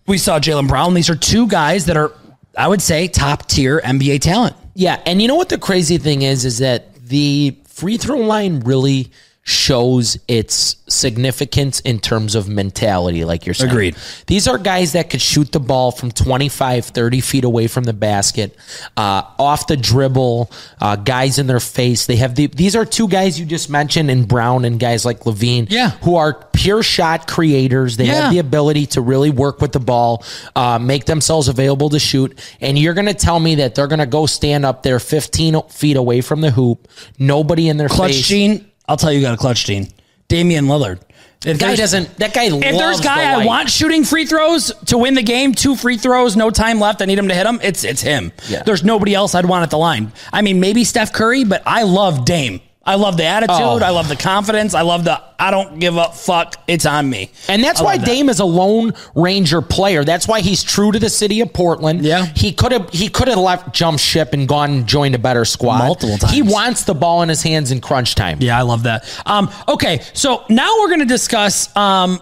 [0.07, 0.93] We saw Jaylen Brown.
[0.93, 2.13] These are two guys that are,
[2.57, 4.55] I would say, top tier NBA talent.
[4.73, 8.61] Yeah, and you know what the crazy thing is is that the free throw line
[8.61, 9.11] really
[9.47, 13.69] shows its significance in terms of mentality like you're saying.
[13.71, 13.95] Agreed.
[14.25, 17.93] These are guys that could shoot the ball from 25, 30 feet away from the
[17.93, 18.57] basket,
[18.97, 20.49] uh, off the dribble,
[20.81, 22.07] uh, guys in their face.
[22.07, 25.21] They have the, these are two guys you just mentioned in Brown and guys like
[25.25, 25.91] LaVine Yeah.
[26.01, 27.97] who are pure shot creators.
[27.97, 28.21] They Yeah.
[28.23, 30.23] have the ability to really work with the ball,
[30.55, 32.35] uh, make themselves available to shoot.
[32.61, 35.61] And you're going to tell me that they're going to go stand up there 15
[35.69, 36.87] feet away from the hoop,
[37.19, 38.27] nobody in their Clutch face.
[38.27, 39.87] gene, I'll tell you, you got a clutch gene.
[40.27, 40.99] Damian Lillard.
[41.45, 42.17] If Guy doesn't.
[42.17, 42.45] That guy.
[42.45, 45.97] If there's guy the I want shooting free throws to win the game, two free
[45.97, 47.03] throws, no time left.
[47.03, 47.59] I need him to hit them.
[47.61, 48.31] It's it's him.
[48.47, 48.63] Yeah.
[48.63, 50.11] There's nobody else I'd want at the line.
[50.33, 52.61] I mean, maybe Steph Curry, but I love Dame.
[52.87, 53.55] I love the attitude.
[53.59, 53.79] Oh.
[53.83, 54.75] I love the confidence.
[54.75, 56.55] I love the I don't give a fuck.
[56.67, 57.31] It's on me.
[57.49, 58.05] And that's I why that.
[58.05, 60.03] Dame is a lone ranger player.
[60.03, 62.05] That's why he's true to the city of Portland.
[62.05, 62.25] Yeah.
[62.25, 65.45] He could have he could have left jump ship and gone and joined a better
[65.45, 65.79] squad.
[65.79, 66.33] Multiple times.
[66.33, 68.37] He wants the ball in his hands in crunch time.
[68.39, 69.21] Yeah, I love that.
[69.25, 71.75] Um, okay, so now we're going to discuss.
[71.75, 72.21] Um,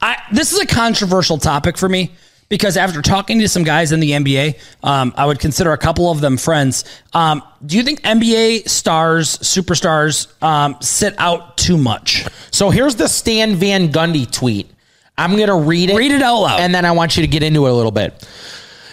[0.00, 2.12] I this is a controversial topic for me
[2.48, 6.10] because after talking to some guys in the NBA, um, I would consider a couple
[6.10, 6.84] of them friends.
[7.12, 12.26] Um, do you think NBA stars, superstars, um, sit out too much?
[12.50, 14.70] So here's the Stan Van Gundy tweet.
[15.16, 15.96] I'm gonna read it.
[15.96, 16.60] Read it out loud.
[16.60, 18.26] And then I want you to get into it a little bit.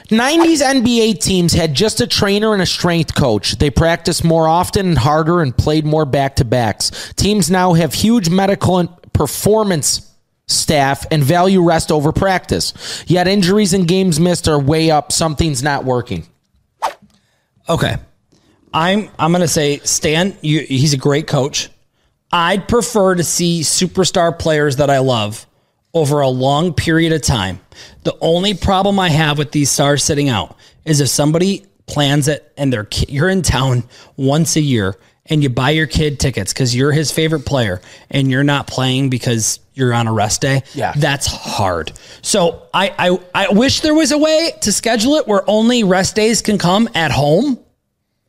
[0.10, 3.58] 90s NBA teams had just a trainer and a strength coach.
[3.58, 7.14] They practiced more often and harder and played more back to backs.
[7.16, 10.12] Teams now have huge medical and performance
[10.48, 13.04] staff and value rest over practice.
[13.08, 15.12] Yet injuries and games missed are way up.
[15.12, 16.28] Something's not working.
[17.68, 17.98] Okay.
[18.74, 21.70] I'm I'm gonna say Stan, you, he's a great coach.
[22.32, 25.48] I'd prefer to see superstar players that I love
[25.94, 27.62] over a long period of time.
[28.04, 32.52] The only problem I have with these stars sitting out is if somebody plans it
[32.58, 33.84] and they're you're in town
[34.18, 34.96] once a year
[35.28, 39.10] and you buy your kid tickets because you're his favorite player and you're not playing
[39.10, 40.64] because you're on a rest day.
[40.74, 40.94] Yeah.
[40.96, 41.92] That's hard.
[42.22, 46.16] So I, I I wish there was a way to schedule it where only rest
[46.16, 47.60] days can come at home.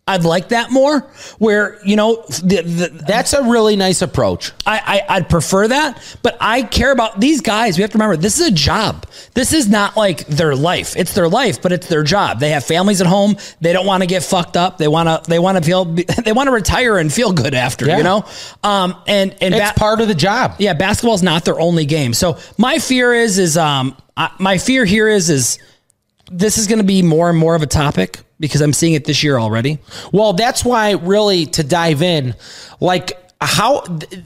[0.09, 1.01] I'd like that more.
[1.39, 4.53] Where you know the, the, That's a really nice approach.
[4.65, 7.77] I, I I'd prefer that, but I care about these guys.
[7.77, 9.05] We have to remember this is a job.
[9.35, 10.95] This is not like their life.
[10.97, 12.39] It's their life, but it's their job.
[12.39, 13.35] They have families at home.
[13.61, 14.79] They don't want to get fucked up.
[14.79, 15.85] They want to they want to feel
[16.25, 17.87] they want to retire and feel good after.
[17.87, 17.97] Yeah.
[17.99, 18.25] You know,
[18.63, 20.55] um, and and It's ba- part of the job.
[20.61, 22.15] yeah, basketball's not their only game.
[22.15, 25.59] So my fear is is um I, my fear here is is
[26.31, 29.05] this is going to be more and more of a topic because I'm seeing it
[29.05, 29.79] this year already.
[30.13, 32.35] Well, that's why really to dive in,
[32.81, 34.23] like how th-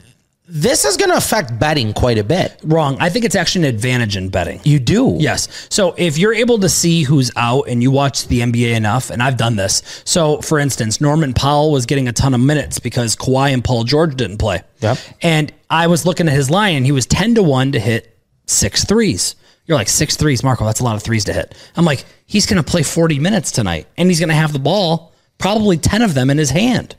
[0.50, 2.58] this is going to affect betting quite a bit.
[2.64, 2.96] Wrong.
[2.98, 4.60] I think it's actually an advantage in betting.
[4.64, 5.16] You do.
[5.18, 5.68] Yes.
[5.70, 9.22] So if you're able to see who's out and you watch the NBA enough, and
[9.22, 10.02] I've done this.
[10.04, 13.84] So for instance, Norman Powell was getting a ton of minutes because Kawhi and Paul
[13.84, 14.62] George didn't play.
[14.80, 14.98] Yep.
[15.22, 18.09] And I was looking at his line and he was 10 to 1 to hit
[18.50, 19.36] six threes.
[19.66, 21.54] You're like, six threes, Marco, that's a lot of threes to hit.
[21.76, 24.58] I'm like, he's going to play 40 minutes tonight and he's going to have the
[24.58, 26.96] ball, probably 10 of them in his hand.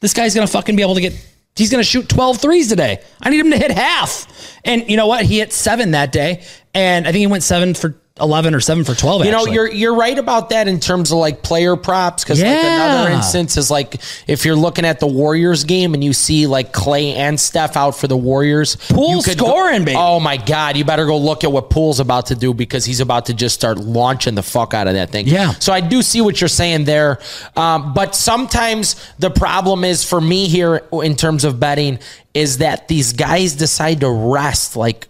[0.00, 1.14] This guy's going to fucking be able to get,
[1.56, 3.02] he's going to shoot 12 threes today.
[3.22, 4.26] I need him to hit half.
[4.64, 5.24] And you know what?
[5.24, 6.44] He hit seven that day.
[6.74, 9.24] And I think he went seven for 11 or seven for 12.
[9.24, 9.54] You know, actually.
[9.54, 13.56] you're you're right about that in terms of like player props because like another instance
[13.56, 17.40] is like if you're looking at the Warriors game and you see like Clay and
[17.40, 19.96] Steph out for the Warriors, you could go- scoring, baby.
[19.98, 23.00] Oh my God, you better go look at what Poole's about to do because he's
[23.00, 25.26] about to just start launching the fuck out of that thing.
[25.26, 25.50] Yeah.
[25.54, 27.18] So I do see what you're saying there,
[27.56, 31.98] um, but sometimes the problem is for me here in terms of betting
[32.32, 35.08] is that these guys decide to rest like.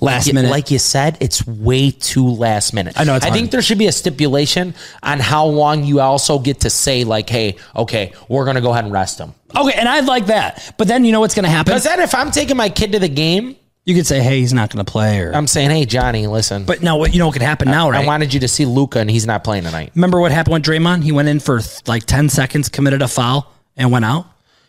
[0.00, 0.50] Last like you- minute.
[0.50, 2.94] like you said, it's way too last minute.
[2.98, 3.38] I know it's I hard.
[3.38, 7.28] think there should be a stipulation on how long you also get to say, like,
[7.30, 9.72] hey, okay, we're going to go ahead and rest him." okay.
[9.78, 10.74] And I'd like that.
[10.78, 11.70] But then you know what's going to happen?
[11.70, 14.52] Because then if I'm taking my kid to the game, You could say, hey, he's
[14.54, 15.20] not going to play.
[15.20, 16.64] Or, I'm saying, hey, Johnny, listen.
[16.64, 18.02] but no, what you know what could happen now, right?
[18.02, 19.92] I wanted you to see Luka, and he's not playing tonight.
[19.94, 21.04] Remember what happened with Draymond?
[21.04, 24.26] He went in for like 10 seconds, committed a foul, and went out.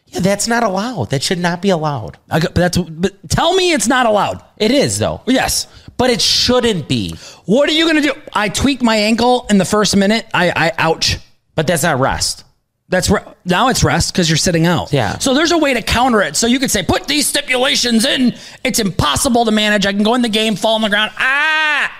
[0.07, 1.09] Yeah, that's not allowed.
[1.09, 2.17] That should not be allowed.
[2.29, 4.43] I but that's but tell me it's not allowed.
[4.57, 5.67] It is though, Yes.
[5.97, 7.15] but it shouldn't be.
[7.45, 8.21] What are you going to do?
[8.33, 10.25] I tweaked my ankle in the first minute.
[10.33, 11.17] I, I ouch.
[11.55, 12.43] But that's not rest.
[12.89, 14.93] That's re- now it's rest because you're sitting out.
[14.93, 15.17] Yeah.
[15.17, 16.35] So there's a way to counter it.
[16.35, 18.35] So you could say, put these stipulations in.
[18.63, 19.85] It's impossible to manage.
[19.87, 21.91] I can go in the game, fall on the ground, ah,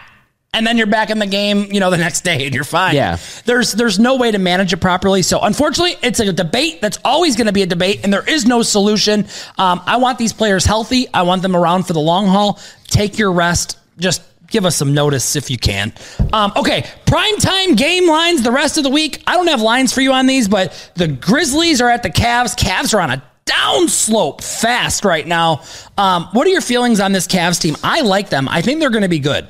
[0.56, 1.72] and then you're back in the game.
[1.72, 2.96] You know, the next day and you're fine.
[2.96, 3.18] Yeah.
[3.46, 5.22] There's there's no way to manage it properly.
[5.22, 8.46] So unfortunately, it's a debate that's always going to be a debate, and there is
[8.46, 9.28] no solution.
[9.58, 11.08] Um, I want these players healthy.
[11.13, 12.60] I want them around for the long haul.
[12.88, 13.78] Take your rest.
[13.98, 15.94] Just give us some notice if you can.
[16.32, 19.22] Um, okay, prime time game lines the rest of the week.
[19.28, 22.56] I don't have lines for you on these, but the Grizzlies are at the Cavs.
[22.56, 25.62] Cavs are on a downslope fast right now.
[25.98, 27.76] Um, what are your feelings on this Cavs team?
[27.84, 28.48] I like them.
[28.50, 29.48] I think they're going to be good.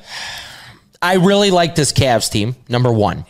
[1.06, 2.56] I really like this Cavs team.
[2.68, 3.24] Number one.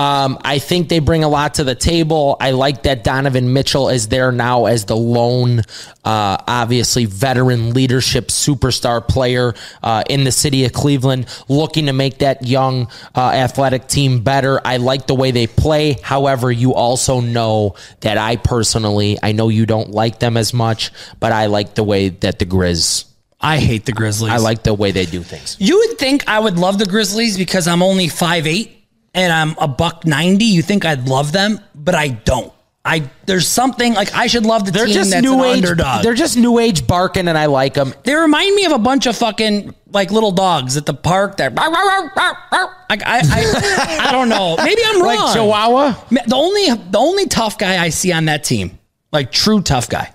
[0.00, 2.38] Um, I think they bring a lot to the table.
[2.40, 8.28] I like that Donovan Mitchell is there now as the lone, uh, obviously veteran leadership
[8.28, 13.88] superstar player uh, in the city of Cleveland, looking to make that young uh, athletic
[13.88, 14.58] team better.
[14.64, 15.98] I like the way they play.
[16.02, 20.92] However, you also know that I personally, I know you don't like them as much,
[21.18, 23.09] but I like the way that the Grizz.
[23.40, 24.32] I hate the Grizzlies.
[24.32, 25.56] I like the way they do things.
[25.58, 28.70] You would think I would love the Grizzlies because I'm only 5'8
[29.14, 30.44] and I'm a buck 90.
[30.44, 32.52] You think I'd love them, but I don't.
[32.82, 35.56] I there's something like I should love the They're team just that's new an age.
[35.64, 36.02] underdog.
[36.02, 37.92] They're just new age barking, and I like them.
[38.04, 41.54] They remind me of a bunch of fucking like little dogs at the park that
[41.54, 44.56] like I I, I don't know.
[44.56, 45.14] Maybe I'm wrong.
[45.16, 45.94] Like Chihuahua.
[46.26, 48.78] The only the only tough guy I see on that team,
[49.12, 50.10] like true tough guy,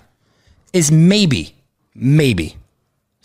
[0.74, 1.56] is maybe
[1.94, 2.58] maybe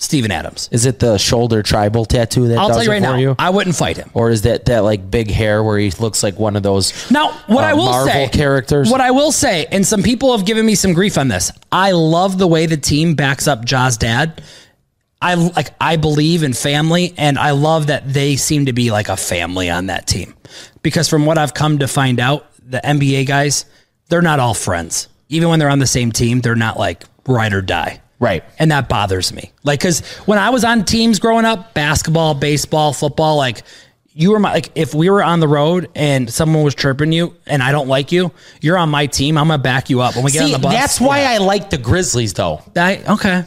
[0.00, 0.70] Steven Adams.
[0.72, 3.16] Is it the shoulder tribal tattoo that I'll does tell you it right for now,
[3.16, 3.36] you?
[3.38, 4.10] I wouldn't fight him.
[4.14, 7.32] or is that that like big hair where he looks like one of those Now,
[7.48, 8.90] what uh, I will Marvel say, characters?
[8.90, 11.52] What I will say, and some people have given me some grief on this.
[11.70, 14.42] I love the way the team backs up Ja's dad.
[15.20, 15.68] I like.
[15.78, 19.68] I believe in family, and I love that they seem to be like a family
[19.68, 20.34] on that team.
[20.82, 23.66] Because from what I've come to find out, the NBA guys,
[24.08, 25.08] they're not all friends.
[25.28, 28.00] Even when they're on the same team, they're not like ride or die.
[28.20, 28.44] Right.
[28.58, 29.50] And that bothers me.
[29.64, 33.62] Like, cause when I was on teams growing up, basketball, baseball, football, like
[34.12, 37.34] you were my, like, if we were on the road and someone was chirping you
[37.46, 38.30] and I don't like you,
[38.60, 39.38] you're on my team.
[39.38, 40.72] I'm going to back you up when we get See, on the bus.
[40.74, 42.62] that's why I like the Grizzlies though.
[42.76, 43.44] I, okay.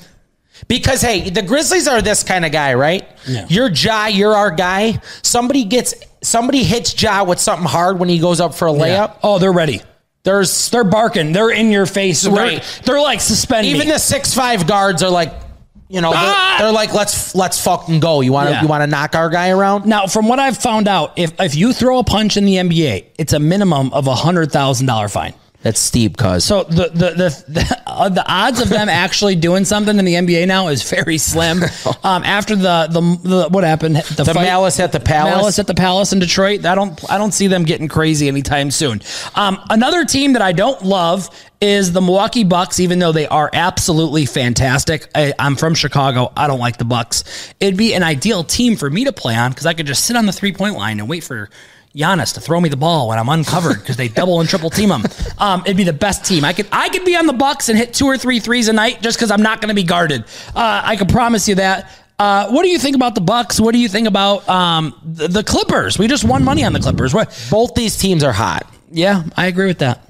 [0.67, 3.07] Because hey, the Grizzlies are this kind of guy, right?
[3.27, 3.45] Yeah.
[3.49, 5.01] You're Ja, you're our guy.
[5.21, 9.17] Somebody gets somebody hits Ja with something hard when he goes up for a layup.
[9.23, 9.81] Oh, they're ready.
[10.23, 11.33] There's They're barking.
[11.33, 12.21] They're in your face.
[12.21, 12.81] They're, Right.
[12.85, 13.75] they're like suspending.
[13.75, 15.33] even the six five guards are like,
[15.89, 16.55] you know, they're, Ah!
[16.59, 18.21] they're like, let's let's fucking go.
[18.21, 18.61] You want to Yeah.
[18.61, 19.85] you want to knock our guy around?
[19.85, 23.05] Now, from what I've found out, if if you throw a punch in the NBA,
[23.19, 25.33] it's a minimum of a hundred thousand dollar fine.
[25.63, 26.43] That's steep, cuz.
[26.43, 30.13] So the the the the, uh, the odds of them actually doing something in the
[30.15, 31.61] NBA now is very slim.
[32.05, 32.99] Um, after the, the
[33.29, 35.35] the what happened, the, The fight- malice at the Palace?
[35.35, 36.65] malice at the Palace in Detroit.
[36.65, 39.01] I don't I don't see them getting crazy anytime soon.
[39.35, 41.29] Um, another team that I don't love
[41.61, 45.07] is the Milwaukee Bucks, even though they are absolutely fantastic.
[45.15, 46.33] I, I'm from Chicago.
[46.35, 47.23] I don't like the Bucks.
[47.61, 50.17] It'd be an ideal team for me to play on because I could just sit
[50.17, 51.49] on the three point line and wait for
[51.95, 54.89] Giannis to throw me the ball when I'm uncovered because they double and triple team
[54.89, 55.03] them.
[55.37, 56.43] Um, it'd be the best team.
[56.43, 58.73] I could I could be on the Bucks and hit two or three threes a
[58.73, 60.23] night just because I'm not going to be guarded.
[60.55, 61.91] Uh, I can promise you that.
[62.17, 63.59] Uh, what do you think about the Bucks?
[63.59, 65.99] What do you think about um, the, the Clippers?
[65.99, 67.13] We just won money on the Clippers.
[67.13, 67.47] What?
[67.51, 68.71] Both these teams are hot.
[68.91, 70.07] Yeah, I agree with that.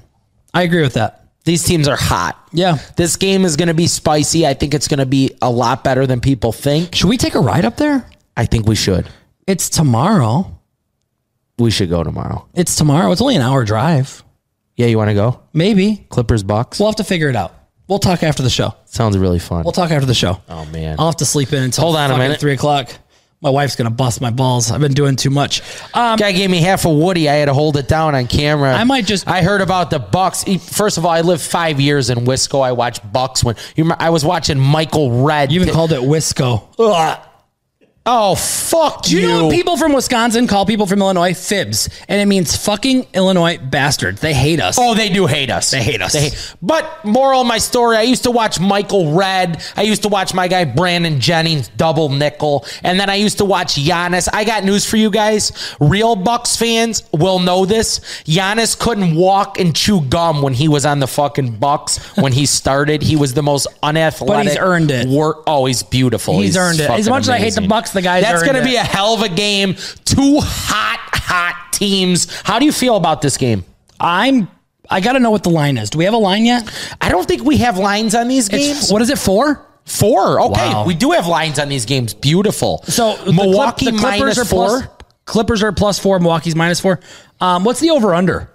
[0.52, 1.26] I agree with that.
[1.44, 2.48] These teams are hot.
[2.52, 2.78] Yeah.
[2.96, 4.46] This game is going to be spicy.
[4.46, 6.94] I think it's going to be a lot better than people think.
[6.94, 8.06] Should we take a ride up there?
[8.36, 9.08] I think we should.
[9.46, 10.58] It's tomorrow.
[11.58, 12.48] We should go tomorrow.
[12.54, 13.12] It's tomorrow.
[13.12, 14.22] It's only an hour drive.
[14.76, 15.40] Yeah, you want to go?
[15.52, 16.04] Maybe.
[16.08, 16.78] Clippers Bucks?
[16.80, 17.54] We'll have to figure it out.
[17.86, 18.74] We'll talk after the show.
[18.86, 19.62] Sounds really fun.
[19.62, 20.40] We'll talk after the show.
[20.48, 20.96] Oh, man.
[20.98, 22.40] I'll have to sleep in until Hold on a fucking minute.
[22.40, 22.90] three o'clock.
[23.40, 24.70] My wife's gonna bust my balls.
[24.70, 25.60] I've been doing too much.
[25.92, 27.28] Um, Guy gave me half a Woody.
[27.28, 28.72] I had to hold it down on camera.
[28.74, 30.44] I might just- I heard about the Bucks.
[30.44, 32.62] First of all, I lived five years in Wisco.
[32.64, 33.84] I watched Bucks when you.
[33.84, 35.52] remember- I was watching Michael Redd.
[35.52, 36.62] you even called it Wisco.
[36.78, 37.18] Ugh.
[38.06, 41.88] Oh fuck Do you know what people from Wisconsin call people from Illinois fibs?
[42.06, 44.20] And it means fucking Illinois bastards.
[44.20, 44.76] They hate us.
[44.78, 45.70] Oh, they do hate us.
[45.70, 46.54] They hate us.
[46.60, 49.62] But moral of my story, I used to watch Michael Redd.
[49.74, 53.46] I used to watch my guy Brandon Jennings double nickel, and then I used to
[53.46, 54.28] watch Giannis.
[54.30, 55.74] I got news for you guys.
[55.80, 58.00] Real Bucks fans will know this.
[58.24, 61.98] Giannis couldn't walk and chew gum when he was on the fucking Bucks.
[62.18, 64.26] When he started, he was the most unathletic.
[64.26, 65.08] But he's earned it.
[65.08, 66.38] Wor- oh, he's beautiful.
[66.38, 66.90] He's earned it.
[66.90, 67.64] As much as I hate the.
[67.66, 69.74] Bucks, the guy's That's gonna be a hell of a game.
[70.04, 72.40] Two hot, hot teams.
[72.42, 73.64] How do you feel about this game?
[73.98, 74.48] I'm.
[74.90, 75.88] I got to know what the line is.
[75.88, 76.70] Do we have a line yet?
[77.00, 78.80] I don't think we have lines on these games.
[78.82, 79.66] It's, what is it for?
[79.86, 80.40] Four.
[80.42, 80.84] Okay, Wow.
[80.86, 82.12] we do have lines on these games.
[82.12, 82.82] Beautiful.
[82.86, 84.66] So the Milwaukee Clip- the Clippers minus are four.
[84.82, 84.88] plus-
[85.24, 86.18] Clippers are plus four.
[86.20, 87.00] Milwaukee's minus four.
[87.40, 88.50] Um, what's the over under?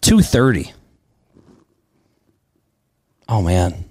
[0.00, 0.72] Two thirty.
[3.28, 3.84] Oh man,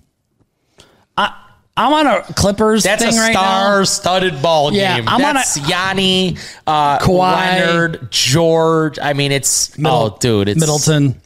[1.17, 1.33] I
[1.75, 3.41] I'm on a Clippers That's a thing right now.
[3.83, 5.07] star-studded ball Yeah, game.
[5.09, 7.35] I'm on That's a- Yanni, uh, Kawhi.
[7.35, 8.99] Leonard, George.
[9.01, 11.19] I mean, it's Middle- oh, dude, it's Middleton.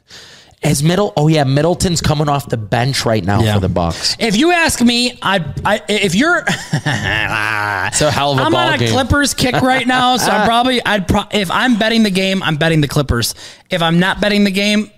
[0.63, 3.53] As middle, oh yeah, Middleton's coming off the bench right now Yeah.
[3.53, 4.15] for the Bucks.
[4.19, 8.73] If you ask me, I, I if you're, It's a hell of a I'm on
[8.73, 8.91] a game.
[8.91, 12.55] Clippers kick right now, so I'm probably I'd pro, if I'm betting the game, I'm
[12.55, 13.35] betting the Clippers.
[13.69, 14.89] If I'm not betting the game,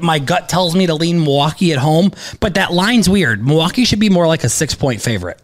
[0.00, 3.44] my gut tells me to lean Milwaukee at home, but that line's weird.
[3.46, 5.40] Milwaukee should be more like a six point favorite.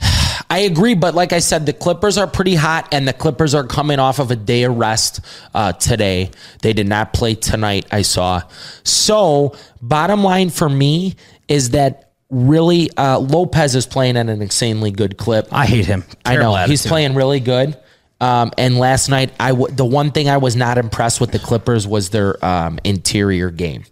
[0.50, 3.64] I agree, but like I said, the Clippers are pretty hot, and the Clippers are
[3.64, 5.20] coming off of a day of rest
[5.54, 6.30] uh, today.
[6.62, 7.86] They did not play tonight.
[7.90, 8.42] I saw.
[8.82, 11.16] So, bottom line for me
[11.48, 15.48] is that really uh, Lopez is playing at an insanely good clip.
[15.52, 16.04] I hate him.
[16.24, 17.76] I know Terrible he's playing really good.
[18.20, 21.38] Um, and last night, I w- the one thing I was not impressed with the
[21.38, 23.84] Clippers was their um, interior game.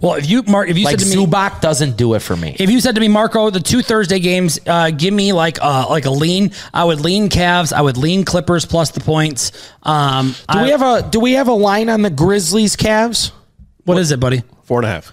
[0.00, 2.34] Well, if you Mark, if you Like said to me, Zubac doesn't do it for
[2.34, 2.56] me.
[2.58, 5.86] if you said to me, Marco, the two Thursday games, uh, give me like uh,
[5.90, 6.52] like a lean.
[6.72, 7.72] I would lean Cavs.
[7.74, 9.52] I would lean Clippers plus the points.
[9.82, 13.32] Um, Do I- we have a Do we have a line on the Grizzlies Cavs?
[13.84, 14.42] what is it, buddy?
[14.64, 15.12] Four and a half.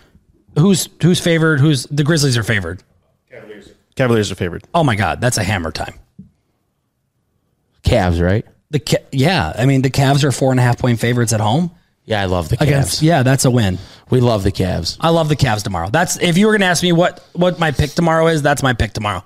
[0.58, 1.60] Who's who's favored?
[1.60, 2.82] Who's the Grizzlies are favored?
[3.96, 4.64] Cavaliers are favored.
[4.74, 6.00] Oh my God, that's a hammer time.
[7.84, 8.46] Cavs, right?
[8.74, 11.72] The yeah, I mean the Cavs are four and a half point favorites at home
[12.06, 12.62] Yeah, I love the Cavs.
[12.62, 13.02] against.
[13.02, 13.78] Yeah, that's a win.
[14.10, 14.98] We love the Cavs.
[15.00, 15.90] I love the Cavs tomorrow.
[15.92, 18.62] That's if you were going to ask me what what my pick tomorrow is, that's
[18.64, 19.24] my pick tomorrow.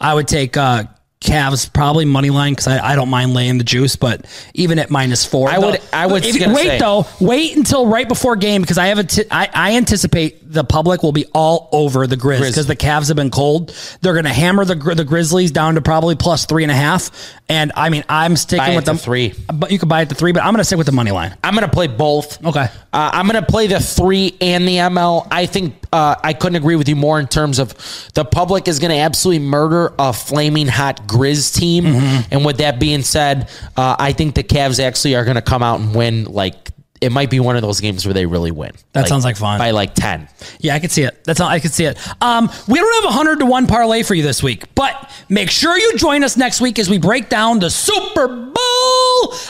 [0.00, 0.84] I would take uh
[1.20, 4.90] Cavs probably money line because I, I don't mind laying the juice, but even at
[4.90, 7.06] minus four, I would- though- I was if- wait say- though.
[7.20, 11.02] Wait until right before game because I have a t- I, I anticipate the public
[11.02, 13.74] will be all over the Grizz because the Cavs have been cold.
[14.00, 17.10] They're going to hammer the the Grizzlies down to probably plus three and a half.
[17.50, 19.34] And I mean, I'm sticking Buy with them three.
[19.52, 20.32] but you can buy it to three.
[20.32, 21.36] But I'm going to stick with the money line.
[21.44, 22.42] I'm going to play both.
[22.44, 22.62] Okay.
[22.92, 25.28] Uh, I'm going to play the three and the ML.
[25.30, 27.74] I think uh, I couldn't agree with you more in terms of
[28.14, 31.84] the public is going to absolutely murder a flaming hot Grizz team.
[31.84, 32.28] Mm-hmm.
[32.32, 35.62] And with that being said, uh, I think the Cavs actually are going to come
[35.62, 36.24] out and win.
[36.24, 38.72] Like it might be one of those games where they really win.
[38.92, 39.58] That sounds like fun.
[39.58, 40.28] by like ten.
[40.58, 41.24] Yeah, I could see it.
[41.24, 41.98] That's all I could see it.
[42.22, 45.50] Um, we don't have a hundred to one parlay for you this week, but make
[45.50, 48.69] sure you join us next week as we break down the Super Bowl.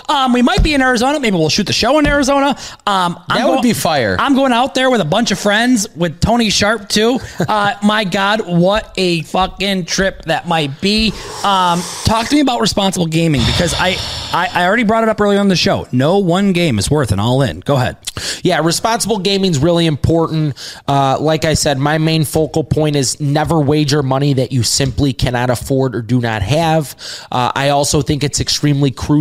[0.08, 1.20] Um, we might be in Arizona.
[1.20, 2.56] Maybe we'll shoot the show in Arizona.
[2.86, 4.16] Um, That would be fire.
[4.18, 7.18] I'm going out there with a bunch of friends with Tony Sharp too.
[7.50, 11.08] Uh, my God, what a fucking trip that might be.
[11.42, 13.96] Um, talk to me about responsible gaming because I,
[14.32, 15.88] I I already brought it up earlier on the show.
[15.90, 17.60] No one game is worth an all in.
[17.60, 17.96] Go ahead.
[18.42, 20.54] Yeah, responsible gaming is really important.
[20.86, 25.12] Uh, like I said, my main focal point is never wager money that you simply
[25.12, 26.94] cannot afford or do not have.
[27.32, 29.19] Uh, I also think it's extremely crucial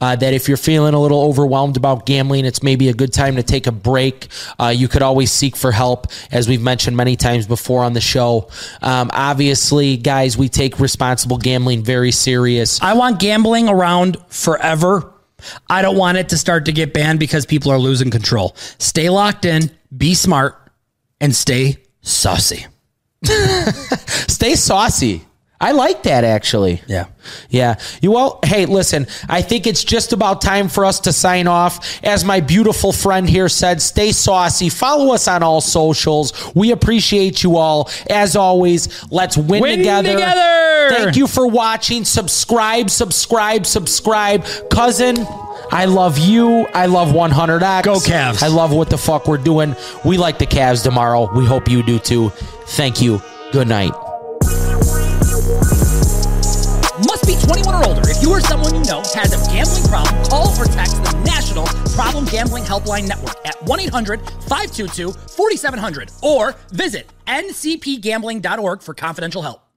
[0.00, 3.36] uh, that if you're feeling a little overwhelmed about gambling, it's maybe a good time
[3.36, 4.28] to take a break.
[4.58, 8.00] Uh, you could always seek for help, as we've mentioned many times before on the
[8.00, 8.48] show.
[8.82, 12.80] Um, obviously, guys, we take responsible gambling very serious.
[12.82, 15.12] I want gambling around forever.
[15.68, 18.54] I don't want it to start to get banned because people are losing control.
[18.78, 20.56] Stay locked in, be smart,
[21.20, 22.66] and stay saucy.
[23.24, 25.24] Stay saucy.
[25.60, 26.82] I like that actually.
[26.86, 27.06] Yeah.
[27.50, 27.80] Yeah.
[28.00, 32.00] You all, hey, listen, I think it's just about time for us to sign off.
[32.04, 34.68] As my beautiful friend here said, stay saucy.
[34.68, 36.54] Follow us on all socials.
[36.54, 37.90] We appreciate you all.
[38.08, 40.12] As always, let's win, Win together.
[40.12, 40.94] together.
[40.94, 42.04] Thank you for watching.
[42.04, 44.44] Subscribe, subscribe, subscribe.
[44.70, 45.16] Cousin,
[45.72, 46.66] I love you.
[46.72, 47.82] I love 100X.
[47.82, 48.44] Go Cavs.
[48.44, 49.74] I love what the fuck we're doing.
[50.04, 51.28] We like the Cavs tomorrow.
[51.34, 52.30] We hope you do too.
[52.68, 53.20] Thank you.
[53.50, 53.92] Good night.
[57.48, 58.02] 21 or older.
[58.10, 61.64] If you or someone you know has a gambling problem, call or text the National
[61.96, 69.67] Problem Gambling Helpline Network at 1 800 522 4700 or visit ncpgambling.org for confidential help.